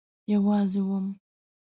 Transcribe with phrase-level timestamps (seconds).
[0.31, 1.05] یوازی وم